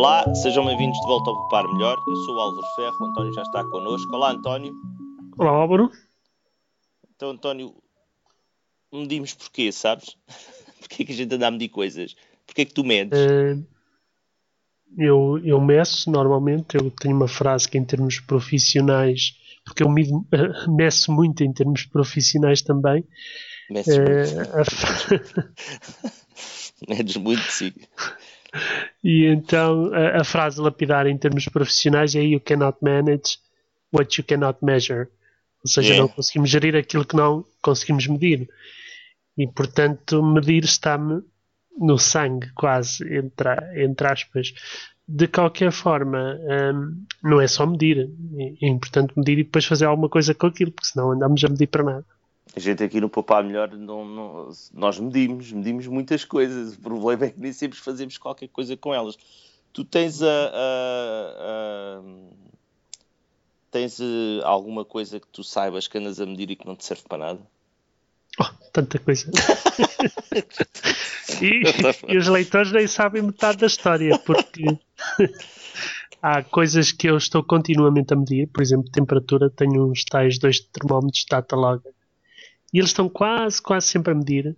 Olá, 0.00 0.34
sejam 0.34 0.64
bem-vindos 0.64 0.98
de 0.98 1.06
volta 1.06 1.28
ao 1.28 1.36
Popar 1.36 1.70
Melhor. 1.70 2.02
Eu 2.08 2.16
sou 2.16 2.36
o 2.36 2.40
Álvaro 2.40 2.66
Ferro, 2.74 2.96
o 3.00 3.04
António 3.04 3.34
já 3.34 3.42
está 3.42 3.62
connosco. 3.62 4.10
Olá, 4.16 4.30
António. 4.30 4.74
Olá, 5.36 5.50
Álvaro. 5.50 5.92
Então, 7.14 7.28
António, 7.32 7.74
medimos 8.90 9.34
porquê, 9.34 9.70
sabes? 9.70 10.16
porquê 10.80 11.04
que 11.04 11.12
a 11.12 11.14
gente 11.14 11.34
anda 11.34 11.48
a 11.48 11.50
medir 11.50 11.68
coisas? 11.68 12.16
Porquê 12.46 12.64
que 12.64 12.72
tu 12.72 12.82
medes? 12.82 13.20
Uh, 13.20 13.62
eu, 14.96 15.38
eu 15.44 15.60
meço 15.60 16.10
normalmente, 16.10 16.78
eu 16.78 16.90
tenho 16.92 17.14
uma 17.14 17.28
frase 17.28 17.68
que 17.68 17.76
em 17.76 17.84
termos 17.84 18.20
profissionais, 18.20 19.34
porque 19.66 19.82
eu 19.82 19.90
mido, 19.90 20.16
uh, 20.16 20.24
meço 20.74 21.12
muito 21.12 21.44
em 21.44 21.52
termos 21.52 21.84
profissionais 21.84 22.62
também. 22.62 23.04
Meço 23.68 23.90
uh, 23.90 24.04
muito. 25.10 25.52
Medes 26.88 27.16
muito, 27.18 27.42
sim. 27.42 27.74
E 29.02 29.26
então 29.26 29.92
a, 29.94 30.20
a, 30.20 30.24
frase 30.24 30.60
lapidar 30.60 31.06
em 31.06 31.16
termos 31.16 31.46
profissionais 31.46 32.14
é 32.14 32.22
You 32.22 32.40
cannot 32.40 32.78
manage 32.82 33.38
what 33.92 34.18
you 34.18 34.24
cannot 34.26 34.58
measure. 34.62 35.08
Ou 35.64 35.70
seja, 35.70 35.90
yeah. 35.90 36.02
não 36.02 36.08
conseguimos 36.08 36.50
gerir 36.50 36.74
aquilo 36.76 37.04
que 37.04 37.16
não 37.16 37.44
conseguimos 37.62 38.06
medir. 38.06 38.48
E 39.36 39.46
portanto, 39.46 40.22
medir 40.22 40.64
está-me 40.64 41.22
no 41.78 41.98
sangue, 41.98 42.50
quase, 42.54 43.02
entre, 43.14 43.82
entre 43.82 44.06
aspas. 44.06 44.52
De 45.06 45.26
qualquer 45.26 45.72
forma, 45.72 46.38
hum, 46.74 47.04
não 47.22 47.40
é 47.40 47.46
só 47.46 47.66
medir. 47.66 48.08
É 48.62 48.68
importante 48.68 49.12
medir 49.16 49.38
e 49.38 49.44
depois 49.44 49.64
fazer 49.64 49.86
alguma 49.86 50.08
coisa 50.08 50.34
com 50.34 50.46
aquilo, 50.46 50.72
porque 50.72 50.88
senão 50.88 51.12
andamos 51.12 51.42
a 51.44 51.48
medir 51.48 51.66
para 51.66 51.82
nada. 51.82 52.06
A 52.54 52.58
gente 52.58 52.82
aqui 52.82 53.00
no 53.00 53.08
Poupar 53.08 53.44
Melhor, 53.44 53.70
não, 53.72 54.04
não, 54.04 54.50
nós 54.74 54.98
medimos, 54.98 55.52
medimos 55.52 55.86
muitas 55.86 56.24
coisas. 56.24 56.74
O 56.74 56.80
problema 56.80 57.26
é 57.26 57.30
que 57.30 57.40
nem 57.40 57.52
sempre 57.52 57.78
fazemos 57.78 58.18
qualquer 58.18 58.48
coisa 58.48 58.76
com 58.76 58.92
elas. 58.92 59.16
Tu 59.72 59.84
tens 59.84 60.20
a, 60.20 60.26
a, 60.26 61.98
a 61.98 62.02
tens 63.70 64.00
uh, 64.00 64.40
alguma 64.42 64.84
coisa 64.84 65.20
que 65.20 65.28
tu 65.28 65.44
saibas 65.44 65.86
que 65.86 65.96
andas 65.96 66.20
a 66.20 66.26
medir 66.26 66.50
e 66.50 66.56
que 66.56 66.66
não 66.66 66.74
te 66.74 66.84
serve 66.84 67.04
para 67.08 67.18
nada? 67.18 67.40
Oh, 68.40 68.46
tanta 68.72 68.98
coisa. 68.98 69.30
e, 71.40 72.12
e, 72.12 72.16
os 72.16 72.26
leitores 72.26 72.72
nem 72.72 72.88
sabem 72.88 73.22
metade 73.22 73.58
da 73.58 73.66
história, 73.66 74.18
porque 74.18 74.64
há 76.20 76.42
coisas 76.42 76.90
que 76.90 77.08
eu 77.08 77.16
estou 77.16 77.44
continuamente 77.44 78.12
a 78.12 78.16
medir, 78.16 78.48
por 78.48 78.62
exemplo, 78.62 78.90
temperatura, 78.90 79.50
tenho 79.50 79.88
uns 79.88 80.04
tais 80.04 80.38
dois 80.38 80.60
termómetros 80.60 81.24
data 81.28 81.54
log 81.54 81.82
e 82.72 82.78
eles 82.78 82.90
estão 82.90 83.08
quase, 83.08 83.60
quase 83.60 83.86
sempre 83.86 84.12
a 84.12 84.14
medir. 84.14 84.56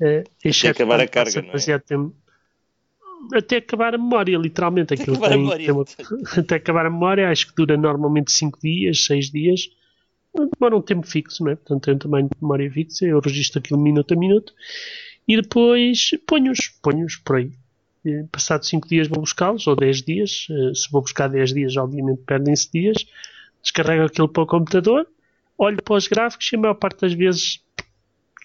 Uh, 0.00 0.24
até 0.48 0.68
acabar 0.68 1.00
a 1.00 1.06
carga, 1.06 1.42
não 1.42 1.50
é? 1.54 1.78
Tempo, 1.78 2.14
até 3.32 3.56
acabar 3.56 3.94
a 3.94 3.98
memória, 3.98 4.36
literalmente. 4.36 4.94
Aquilo 4.94 5.16
até, 5.16 5.26
acabar 5.26 5.28
tem, 5.30 5.38
memória, 5.38 5.66
tem 5.66 5.74
uma, 5.74 5.84
até 6.38 6.54
acabar 6.56 6.86
a 6.86 6.90
memória, 6.90 7.30
acho 7.30 7.48
que 7.48 7.54
dura 7.54 7.76
normalmente 7.76 8.32
5 8.32 8.58
dias, 8.60 9.04
6 9.04 9.30
dias. 9.30 9.70
Demora 10.58 10.76
um 10.76 10.82
tempo 10.82 11.06
fixo, 11.06 11.44
não 11.44 11.52
é? 11.52 11.56
Portanto, 11.56 11.84
tem 11.84 11.94
um 11.94 11.98
tamanho 11.98 12.28
de 12.28 12.42
memória 12.42 12.70
fixa. 12.70 13.06
Eu 13.06 13.20
registro 13.20 13.60
aquilo 13.60 13.78
minuto 13.78 14.12
a 14.12 14.16
minuto 14.16 14.52
e 15.28 15.36
depois 15.36 16.10
ponho-os, 16.26 16.68
ponho-os 16.82 17.16
por 17.16 17.36
aí. 17.36 17.52
Passados 18.30 18.68
5 18.68 18.88
dias 18.88 19.08
vou 19.08 19.20
buscá-los, 19.20 19.66
ou 19.66 19.76
10 19.76 20.02
dias. 20.02 20.46
Eh, 20.50 20.74
se 20.74 20.90
vou 20.90 21.00
buscar 21.00 21.28
10 21.28 21.54
dias, 21.54 21.76
obviamente 21.76 22.22
perdem-se 22.26 22.70
dias. 22.70 23.06
Descarrego 23.62 24.04
aquilo 24.04 24.28
para 24.28 24.42
o 24.42 24.46
computador 24.46 25.06
olho 25.58 25.82
para 25.82 25.94
os 25.94 26.08
gráficos 26.08 26.50
e 26.52 26.56
a 26.56 26.58
maior 26.58 26.74
parte 26.74 27.00
das 27.00 27.14
vezes 27.14 27.60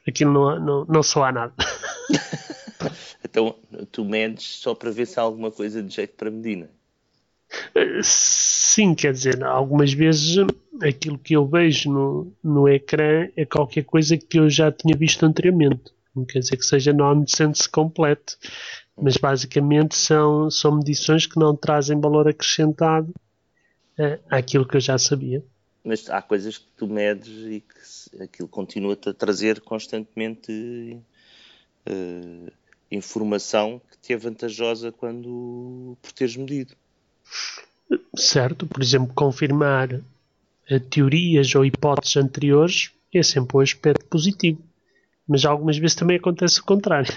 aquilo 0.08 0.34
não, 0.34 0.60
não, 0.60 0.86
não 0.86 1.04
só 1.04 1.26
há 1.26 1.32
nada. 1.32 1.54
então 3.24 3.56
tu 3.92 4.06
medes 4.06 4.44
só 4.44 4.74
para 4.74 4.92
ver 4.92 5.06
se 5.06 5.20
há 5.20 5.24
alguma 5.24 5.52
coisa 5.52 5.82
de 5.82 5.94
jeito 5.94 6.16
para 6.16 6.32
Medina? 6.32 6.70
Eh, 7.76 8.02
sim, 8.04 8.94
quer 8.94 9.14
dizer, 9.14 9.44
algumas 9.44 9.94
vezes 9.94 10.38
aquilo 10.82 11.18
que 11.18 11.36
eu 11.36 11.46
vejo 11.48 11.92
no, 11.92 12.34
no 12.44 12.70
ecrã 12.70 13.28
é 13.36 13.46
qualquer 13.46 13.84
coisa 13.84 14.18
que 14.18 14.40
eu 14.40 14.50
já 14.50 14.72
tinha 14.72 14.96
visto 14.96 15.26
anteriormente. 15.26 15.92
Não 16.16 16.26
quer 16.26 16.40
dizer 16.40 16.58
que 16.58 16.66
seja 16.66 16.94
nonsense 16.94 17.68
completo, 17.70 18.38
mas 18.96 19.18
basicamente 19.18 19.96
são, 19.96 20.50
são 20.50 20.76
medições 20.76 21.26
que 21.26 21.40
não 21.40 21.56
trazem 21.56 22.00
valor 22.00 22.28
acrescentado 22.28 23.14
uh, 23.98 24.20
àquilo 24.30 24.68
que 24.68 24.78
eu 24.78 24.82
já 24.82 24.98
sabia 24.98 25.44
mas 25.90 26.08
há 26.08 26.22
coisas 26.22 26.60
que 26.60 26.68
tu 26.78 26.86
medes 26.86 27.28
e 27.28 27.62
que 27.62 28.22
aquilo 28.22 28.48
continua-te 28.48 29.10
a 29.10 29.14
trazer 29.14 29.60
constantemente 29.60 31.02
uh, 31.90 32.52
informação 32.92 33.82
que 33.90 33.98
te 33.98 34.14
é 34.14 34.18
vantajosa 34.18 34.92
quando 34.92 35.98
por 36.00 36.12
teres 36.12 36.36
medido. 36.36 36.76
Certo, 38.16 38.68
por 38.68 38.84
exemplo, 38.84 39.12
confirmar 39.16 39.92
uh, 39.92 40.80
teorias 40.92 41.56
ou 41.56 41.66
hipóteses 41.66 42.18
anteriores 42.18 42.92
é 43.12 43.24
sempre 43.24 43.58
um 43.58 43.62
aspecto 43.62 44.06
positivo, 44.06 44.62
mas 45.28 45.44
algumas 45.44 45.80
vezes 45.80 45.96
também 45.96 46.18
acontece 46.18 46.60
o 46.60 46.66
contrário. 46.66 47.12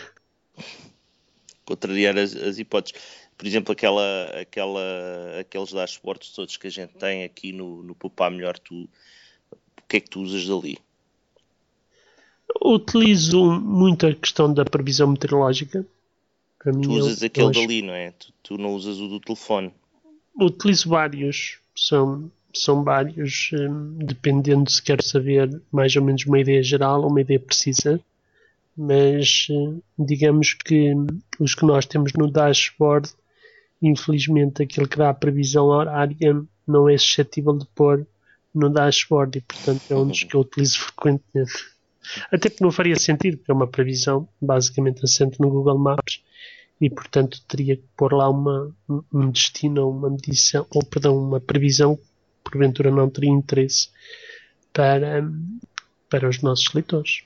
Contrariar 1.67 2.17
as, 2.17 2.35
as 2.35 2.59
hipóteses 2.59 2.99
por 3.43 3.49
exemplo, 3.49 3.73
aquela, 3.73 4.27
aquela, 4.41 4.81
aqueles 5.41 5.73
dashboards 5.73 6.31
todos 6.31 6.57
que 6.57 6.69
a 6.69 6.71
gente 6.71 6.93
tem 6.93 7.25
aqui 7.25 7.53
no, 7.53 7.83
no 7.83 7.93
Poupar 7.93 8.31
Melhor, 8.31 8.57
tu, 8.57 8.89
o 9.51 9.83
que 9.89 9.97
é 9.97 10.01
que 10.01 10.09
tu 10.09 10.21
usas 10.21 10.47
dali? 10.47 10.79
Utilizo 12.65 13.43
muito 13.61 14.07
a 14.07 14.15
questão 14.15 14.55
da 14.55 14.65
previsão 14.65 15.09
meteorológica. 15.09 15.85
Para 16.57 16.71
tu 16.73 16.93
usas 16.93 17.21
eu, 17.21 17.27
aquele 17.27 17.47
eu 17.47 17.51
dali, 17.51 17.83
não 17.83 17.93
é? 17.93 18.13
Tu, 18.13 18.33
tu, 18.45 18.59
não 18.59 18.75
usas 18.77 19.01
o 19.01 19.09
do 19.09 19.19
telefone. 19.19 19.75
Utilizo 20.41 20.89
vários, 20.89 21.59
são, 21.75 22.31
são 22.55 22.85
vários, 22.85 23.51
hum, 23.55 23.99
dependendo 23.99 24.71
se 24.71 24.81
quero 24.81 25.03
saber 25.03 25.61
mais 25.73 25.97
ou 25.97 26.05
menos 26.05 26.25
uma 26.27 26.39
ideia 26.39 26.63
geral 26.63 27.03
ou 27.03 27.11
uma 27.11 27.21
ideia 27.21 27.41
precisa 27.41 28.01
mas 28.77 29.49
hum, 29.51 29.83
digamos 29.99 30.55
que 30.55 30.95
os 31.39 31.55
que 31.55 31.67
nós 31.67 31.85
temos 31.85 32.15
no 32.15 32.31
dashboard 32.31 33.13
infelizmente 33.83 34.63
aquele 34.63 34.87
que 34.87 34.97
dá 34.97 35.11
a 35.11 35.15
previsão 35.15 35.67
horária 35.67 36.43
não 36.67 36.89
é 36.89 36.97
suscetível 36.97 37.57
de 37.59 37.67
pôr 37.75 38.07
no 38.55 38.71
dashboard 38.71 39.39
e 39.39 39.41
portanto 39.41 39.83
é 39.91 39.97
um 39.97 40.07
dos 40.07 40.23
que 40.23 40.35
eu 40.35 40.41
utilizo 40.41 40.79
frequentemente. 40.81 41.53
Até 42.33 42.49
porque 42.49 42.65
não 42.65 42.73
faria 42.73 42.97
sentido, 42.97 43.39
porque 43.39 43.51
é 43.51 43.55
uma 43.55 43.67
previsão 43.67 44.29
basicamente 44.41 45.05
assente 45.05 45.41
no 45.41 45.51
Google 45.51 45.79
Maps 45.79 46.23
e 46.81 46.91
portanto 46.91 47.43
teria 47.47 47.77
que 47.77 47.85
pôr 47.97 48.13
lá 48.13 48.29
uma, 48.29 48.75
um 49.13 49.31
destino, 49.31 49.89
uma 49.89 50.11
medição, 50.11 50.67
ou 50.75 50.85
perdão, 50.85 51.17
uma 51.17 51.41
previsão 51.41 51.97
que 51.97 52.03
porventura 52.43 52.91
não 52.91 53.09
teria 53.09 53.31
interesse 53.31 53.89
para, 54.73 55.23
para 56.11 56.29
os 56.29 56.43
nossos 56.43 56.73
leitores. 56.75 57.23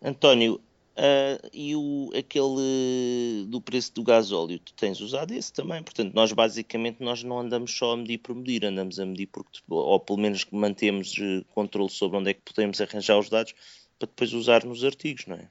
António, 0.00 0.60
Uh, 0.96 1.36
e 1.52 1.76
o, 1.76 2.10
aquele 2.16 3.44
do 3.48 3.60
preço 3.60 3.92
do 3.92 4.02
gasóleo, 4.02 4.58
tu 4.58 4.72
tens 4.72 4.98
usado 4.98 5.34
esse 5.34 5.52
também, 5.52 5.82
portanto, 5.82 6.14
nós 6.14 6.32
basicamente 6.32 7.02
nós 7.02 7.22
não 7.22 7.38
andamos 7.38 7.76
só 7.76 7.92
a 7.92 7.96
medir 7.98 8.16
por 8.16 8.34
medir, 8.34 8.64
andamos 8.64 8.98
a 8.98 9.04
medir 9.04 9.26
porque, 9.26 9.60
ou 9.68 10.00
pelo 10.00 10.18
menos 10.18 10.46
mantemos 10.50 11.12
uh, 11.18 11.44
controle 11.54 11.90
sobre 11.90 12.16
onde 12.16 12.30
é 12.30 12.34
que 12.34 12.40
podemos 12.40 12.80
arranjar 12.80 13.18
os 13.18 13.28
dados 13.28 13.52
para 13.98 14.08
depois 14.08 14.32
usar 14.32 14.64
nos 14.64 14.84
artigos, 14.84 15.26
não 15.26 15.36
é? 15.36 15.48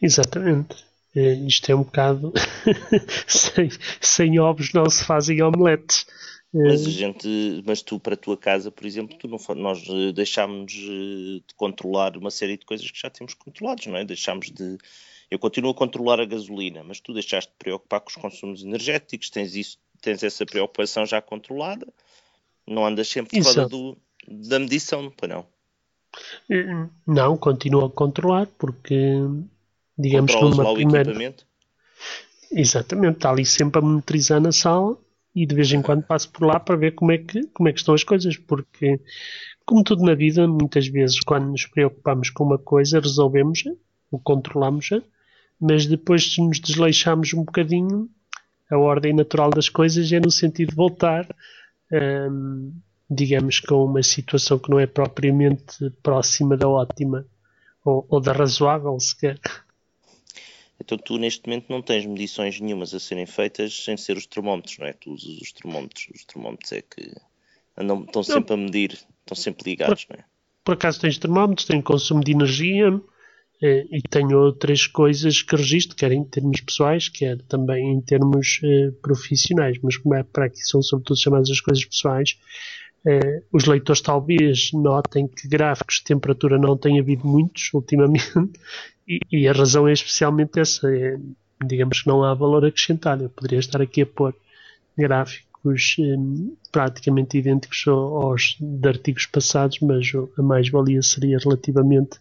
Exatamente. 0.00 0.76
Uh, 1.14 1.46
isto 1.46 1.70
é 1.70 1.74
um 1.74 1.82
bocado 1.82 2.32
sem, 3.28 3.68
sem 4.00 4.38
ovos 4.38 4.72
não 4.72 4.88
se 4.88 5.04
fazem 5.04 5.42
omeletes. 5.42 6.06
Mas 6.54 6.86
a 6.86 6.90
gente, 6.90 7.64
mas 7.66 7.82
tu 7.82 7.98
para 7.98 8.14
a 8.14 8.16
tua 8.16 8.36
casa, 8.36 8.70
por 8.70 8.86
exemplo, 8.86 9.18
tu 9.18 9.26
não, 9.26 9.38
nós 9.56 9.84
eh, 9.88 10.12
deixámos 10.12 10.72
eh, 10.72 11.42
de 11.44 11.54
controlar 11.56 12.16
uma 12.16 12.30
série 12.30 12.56
de 12.56 12.64
coisas 12.64 12.88
que 12.88 13.00
já 13.00 13.10
temos 13.10 13.34
controlados, 13.34 13.86
não 13.86 13.96
é? 13.96 14.04
Deixámos 14.04 14.52
de. 14.52 14.78
Eu 15.28 15.36
continuo 15.36 15.72
a 15.72 15.74
controlar 15.74 16.20
a 16.20 16.24
gasolina, 16.24 16.84
mas 16.84 17.00
tu 17.00 17.12
deixaste 17.12 17.50
de 17.50 17.56
preocupar 17.58 18.00
com 18.00 18.10
os 18.10 18.14
consumos 18.14 18.62
energéticos, 18.62 19.30
tens 19.30 19.56
isso, 19.56 19.78
tens 20.00 20.22
essa 20.22 20.46
preocupação 20.46 21.04
já 21.04 21.20
controlada, 21.20 21.88
não 22.64 22.86
andas 22.86 23.08
sempre 23.08 23.42
fora 23.42 23.66
do, 23.66 23.96
da 24.28 24.60
medição, 24.60 25.10
para 25.10 25.34
não? 25.34 25.46
Não, 27.04 27.36
continuo 27.36 27.86
a 27.86 27.90
controlar 27.90 28.46
porque 28.56 28.94
digamos 29.98 30.32
Controlas 30.32 30.56
numa 30.56 30.68
lá 30.68 30.74
primeira... 30.76 31.08
o 31.08 31.10
equipamento? 31.10 31.46
Exatamente, 32.52 33.16
está 33.16 33.30
ali 33.30 33.44
sempre 33.44 33.80
a 33.80 33.82
monitorizar 33.82 34.40
na 34.40 34.52
sala 34.52 34.96
e 35.34 35.44
de 35.46 35.54
vez 35.54 35.72
em 35.72 35.82
quando 35.82 36.02
passo 36.04 36.30
por 36.30 36.46
lá 36.46 36.60
para 36.60 36.76
ver 36.76 36.92
como 36.92 37.10
é 37.10 37.18
que, 37.18 37.46
como 37.48 37.68
é 37.68 37.72
que 37.72 37.78
estão 37.78 37.94
as 37.94 38.04
coisas, 38.04 38.36
porque, 38.36 39.00
como 39.66 39.82
tudo 39.82 40.04
na 40.04 40.14
vida, 40.14 40.46
muitas 40.46 40.86
vezes 40.86 41.18
quando 41.20 41.48
nos 41.48 41.66
preocupamos 41.66 42.30
com 42.30 42.44
uma 42.44 42.58
coisa, 42.58 43.00
resolvemos-a, 43.00 43.72
ou 44.10 44.20
controlamos-a, 44.20 45.02
mas 45.60 45.86
depois 45.86 46.32
se 46.32 46.40
nos 46.40 46.60
desleixamos 46.60 47.32
um 47.34 47.44
bocadinho, 47.44 48.08
a 48.70 48.78
ordem 48.78 49.12
natural 49.12 49.50
das 49.50 49.68
coisas 49.68 50.10
é 50.12 50.20
no 50.20 50.30
sentido 50.30 50.70
de 50.70 50.76
voltar, 50.76 51.26
hum, 52.30 52.72
digamos, 53.10 53.60
com 53.60 53.84
uma 53.84 54.02
situação 54.02 54.58
que 54.58 54.70
não 54.70 54.78
é 54.78 54.86
propriamente 54.86 55.90
próxima 56.02 56.56
da 56.56 56.68
ótima, 56.68 57.26
ou, 57.84 58.06
ou 58.08 58.20
da 58.20 58.32
razoável 58.32 58.98
sequer. 58.98 59.38
Então 60.80 60.98
tu 60.98 61.18
neste 61.18 61.46
momento 61.46 61.66
não 61.68 61.80
tens 61.80 62.04
medições 62.04 62.60
nenhumas 62.60 62.94
a 62.94 63.00
serem 63.00 63.26
feitas 63.26 63.84
sem 63.84 63.96
ser 63.96 64.16
os 64.16 64.26
termómetros, 64.26 64.78
não 64.78 64.86
é? 64.86 64.92
Tu 64.92 65.10
usas 65.10 65.40
os 65.40 65.52
termómetros, 65.52 66.08
os 66.14 66.24
termómetros 66.24 66.72
é 66.72 66.82
que 66.82 67.12
andam, 67.76 68.04
estão 68.04 68.22
sempre 68.22 68.54
a 68.54 68.56
medir, 68.56 68.92
estão 68.92 69.36
sempre 69.36 69.70
ligados, 69.70 70.04
por, 70.04 70.16
não 70.16 70.20
é? 70.20 70.24
Por 70.64 70.74
acaso 70.74 71.00
tens 71.00 71.18
termómetros, 71.18 71.66
tem 71.66 71.80
consumo 71.80 72.22
de 72.22 72.32
energia 72.32 73.00
eh, 73.62 73.86
e 73.90 74.02
tenho 74.02 74.38
outras 74.38 74.86
coisas 74.86 75.42
que 75.42 75.54
registro, 75.54 75.96
quer 75.96 76.12
em 76.12 76.24
termos 76.24 76.60
pessoais, 76.60 77.08
quer 77.08 77.40
também 77.42 77.92
em 77.92 78.00
termos 78.00 78.60
eh, 78.64 78.90
profissionais, 79.00 79.78
mas 79.82 79.96
como 79.96 80.14
é 80.14 80.22
para 80.22 80.46
aqui 80.46 80.60
são 80.60 80.82
sobretudo 80.82 81.20
chamadas 81.20 81.50
as 81.50 81.60
coisas 81.60 81.84
pessoais, 81.84 82.36
os 83.52 83.64
leitores 83.66 84.00
talvez 84.00 84.70
notem 84.72 85.28
que 85.28 85.46
gráficos 85.46 85.96
de 85.96 86.04
temperatura 86.04 86.58
não 86.58 86.76
têm 86.76 86.98
havido 86.98 87.26
muitos 87.26 87.70
ultimamente 87.74 88.32
e, 89.06 89.20
e 89.30 89.48
a 89.48 89.52
razão 89.52 89.86
é 89.86 89.92
especialmente 89.92 90.58
essa. 90.58 90.88
É, 90.88 91.18
digamos 91.64 92.02
que 92.02 92.08
não 92.08 92.24
há 92.24 92.34
valor 92.34 92.64
acrescentado. 92.64 93.24
Eu 93.24 93.30
poderia 93.30 93.58
estar 93.58 93.80
aqui 93.80 94.02
a 94.02 94.06
pôr 94.06 94.34
gráficos 94.96 95.96
eh, 95.98 96.16
praticamente 96.70 97.38
idênticos 97.38 97.84
aos 97.86 98.56
de 98.60 98.88
artigos 98.88 99.26
passados, 99.26 99.78
mas 99.80 100.10
a 100.38 100.42
mais-valia 100.42 101.02
seria 101.02 101.38
relativamente 101.38 102.18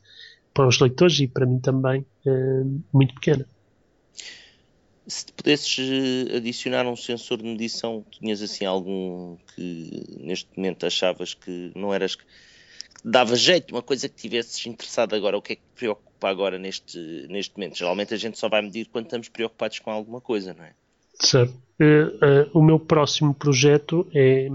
para 0.53 0.67
os 0.67 0.79
leitores 0.79 1.19
e 1.19 1.27
para 1.27 1.45
mim 1.45 1.59
também 1.59 2.05
eh, 2.25 2.63
muito 2.91 3.13
pequena. 3.15 3.45
Se 5.05 5.25
te 5.25 5.33
pudesses 5.33 5.79
eh, 5.79 6.37
adicionar 6.37 6.87
um 6.87 6.95
sensor 6.95 7.37
de 7.37 7.43
medição, 7.43 8.05
tinhas 8.11 8.41
assim 8.41 8.65
algum 8.65 9.35
que 9.55 10.17
neste 10.19 10.49
momento 10.55 10.85
achavas 10.85 11.33
que 11.33 11.71
não 11.75 11.93
eras 11.93 12.15
que 12.15 12.23
dava 13.03 13.35
jeito, 13.35 13.73
uma 13.73 13.81
coisa 13.81 14.07
que 14.07 14.15
tivesses 14.15 14.65
interessado 14.65 15.13
agora, 15.13 15.37
o 15.37 15.41
que 15.41 15.53
é 15.53 15.55
que 15.57 15.61
te 15.61 15.75
preocupa 15.75 16.29
agora 16.29 16.57
neste, 16.57 16.97
neste 17.29 17.57
momento? 17.57 17.77
Geralmente 17.77 18.13
a 18.13 18.17
gente 18.17 18.39
só 18.39 18.47
vai 18.47 18.61
medir 18.61 18.87
quando 18.87 19.05
estamos 19.05 19.27
preocupados 19.27 19.79
com 19.79 19.91
alguma 19.91 20.21
coisa, 20.21 20.53
não 20.53 20.63
é? 20.63 20.73
Certo. 21.15 21.53
Uh, 21.79 22.55
uh, 22.55 22.59
o 22.59 22.63
meu 22.63 22.79
próximo 22.79 23.33
projeto 23.33 24.07
é, 24.15 24.47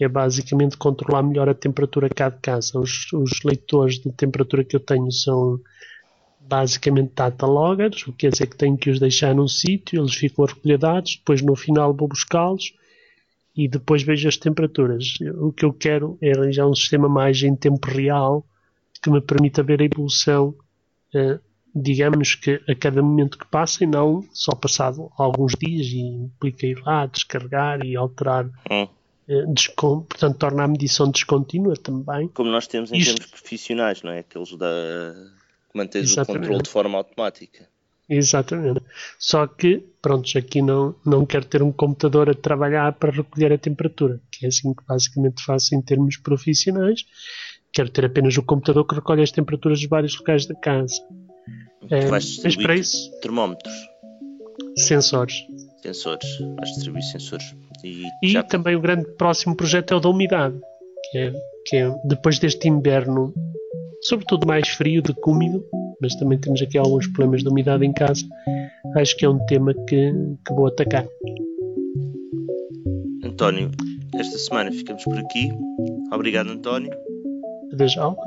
é 0.00 0.08
basicamente 0.08 0.76
controlar 0.76 1.22
melhor 1.22 1.48
a 1.48 1.54
temperatura 1.54 2.08
cá 2.08 2.28
de 2.28 2.38
casa. 2.40 2.78
Os, 2.78 3.12
os 3.12 3.42
leitores 3.44 3.98
de 3.98 4.12
temperatura 4.12 4.62
que 4.62 4.76
eu 4.76 4.80
tenho 4.80 5.10
são 5.10 5.58
basicamente 6.48 7.12
data 7.14 7.46
loggers, 7.46 8.02
o 8.06 8.12
que 8.12 8.20
quer 8.20 8.30
dizer 8.30 8.46
que 8.46 8.56
tenho 8.56 8.76
que 8.76 8.90
os 8.90 8.98
deixar 8.98 9.34
num 9.34 9.46
sítio, 9.46 10.00
eles 10.00 10.14
ficam 10.14 10.44
a 10.44 10.48
recolher 10.48 10.78
dados, 10.78 11.16
depois 11.16 11.42
no 11.42 11.54
final 11.54 11.94
vou 11.94 12.08
buscá-los 12.08 12.72
e 13.54 13.68
depois 13.68 14.02
vejo 14.02 14.28
as 14.28 14.36
temperaturas. 14.36 15.14
O 15.40 15.52
que 15.52 15.64
eu 15.64 15.72
quero 15.72 16.16
é 16.22 16.32
arranjar 16.32 16.66
um 16.66 16.74
sistema 16.74 17.08
mais 17.08 17.42
em 17.42 17.54
tempo 17.54 17.86
real 17.86 18.46
que 19.02 19.10
me 19.10 19.20
permita 19.20 19.62
ver 19.62 19.80
a 19.80 19.84
evolução, 19.84 20.54
uh, 21.14 21.38
digamos 21.74 22.34
que 22.34 22.60
a 22.68 22.74
cada 22.74 23.02
momento 23.02 23.38
que 23.38 23.46
passa 23.46 23.84
e 23.84 23.86
não 23.86 24.24
só 24.32 24.54
passado 24.54 25.10
alguns 25.16 25.52
dias 25.52 25.86
e 25.86 26.00
implica 26.00 26.66
ir 26.66 26.80
lá, 26.82 27.06
descarregar 27.06 27.84
e 27.84 27.96
alterar. 27.96 28.46
Hum. 28.70 28.88
Uh, 29.28 30.02
portanto, 30.02 30.38
torna 30.38 30.64
a 30.64 30.68
medição 30.68 31.10
descontínua 31.10 31.74
também. 31.76 32.28
Como 32.28 32.50
nós 32.50 32.66
temos 32.66 32.90
em 32.90 32.96
Isto... 32.96 33.16
termos 33.16 33.30
profissionais, 33.30 34.02
não 34.02 34.10
é? 34.10 34.20
Aqueles 34.20 34.56
da 34.56 35.14
mantens 35.74 36.16
o 36.16 36.24
controle 36.24 36.62
de 36.62 36.70
forma 36.70 36.98
automática. 36.98 37.68
Exatamente. 38.08 38.80
Só 39.18 39.46
que, 39.46 39.84
pronto, 40.00 40.36
aqui 40.38 40.62
não, 40.62 40.94
não 41.04 41.26
quero 41.26 41.44
ter 41.44 41.62
um 41.62 41.70
computador 41.70 42.30
a 42.30 42.34
trabalhar 42.34 42.94
para 42.94 43.12
recolher 43.12 43.52
a 43.52 43.58
temperatura, 43.58 44.18
que 44.30 44.46
é 44.46 44.48
assim 44.48 44.72
que 44.72 44.82
basicamente 44.86 45.44
faço 45.44 45.74
em 45.74 45.82
termos 45.82 46.16
profissionais. 46.16 47.04
Quero 47.70 47.90
ter 47.90 48.06
apenas 48.06 48.36
o 48.38 48.42
computador 48.42 48.86
que 48.86 48.94
recolhe 48.94 49.22
as 49.22 49.30
temperaturas 49.30 49.80
dos 49.80 49.88
vários 49.88 50.16
locais 50.16 50.46
da 50.46 50.54
casa. 50.54 50.94
É, 51.90 52.06
mas 52.06 52.56
para 52.56 52.74
isso. 52.74 53.10
Termómetros. 53.20 53.74
Sensores. 54.78 55.44
Sensores. 55.82 56.38
Vais 56.56 56.70
distribuir 56.70 57.02
sensores. 57.04 57.54
E, 57.84 58.04
e 58.22 58.42
também 58.44 58.74
o 58.74 58.80
grande 58.80 59.04
próximo 59.16 59.54
projeto 59.54 59.92
é 59.92 59.96
o 59.96 60.00
da 60.00 60.08
umidade, 60.08 60.58
que 61.10 61.18
é, 61.18 61.32
que 61.66 61.76
é 61.76 61.94
depois 62.04 62.38
deste 62.38 62.68
inverno 62.68 63.32
sobretudo 64.02 64.46
mais 64.46 64.68
frio 64.68 65.02
do 65.02 65.14
que 65.14 65.30
úmido, 65.30 65.64
mas 66.00 66.14
também 66.16 66.38
temos 66.38 66.62
aqui 66.62 66.78
alguns 66.78 67.06
problemas 67.08 67.42
de 67.42 67.48
umidade 67.48 67.84
em 67.84 67.92
casa. 67.92 68.24
Acho 68.96 69.16
que 69.16 69.24
é 69.24 69.28
um 69.28 69.44
tema 69.46 69.74
que, 69.86 70.12
que 70.46 70.54
vou 70.54 70.66
atacar. 70.66 71.06
António, 73.24 73.70
esta 74.14 74.38
semana 74.38 74.72
ficamos 74.72 75.04
por 75.04 75.18
aqui. 75.18 75.50
Obrigado, 76.12 76.50
António. 76.50 76.90
Adeus, 77.72 77.96
Alba. 77.98 78.22